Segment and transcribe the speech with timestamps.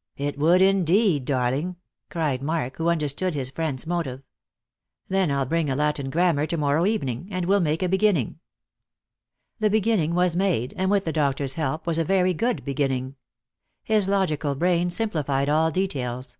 [0.18, 1.76] "It would indeed, darling,"
[2.10, 4.22] cried Mark, who understood his friend's motive.
[5.08, 8.38] "Then I'll bring a Latin grammar to morrow evening, and we'll make a beginning."
[9.60, 13.16] The beginning was made, and with the doctor's help was a very good beginning.
[13.82, 16.36] His logical brain simplified all details.